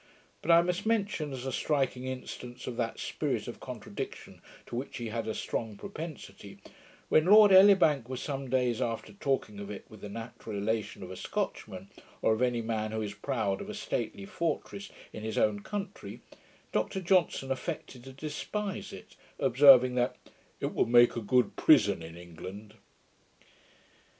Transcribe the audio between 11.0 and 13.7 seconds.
of a Scotchman, or of any man who is proud of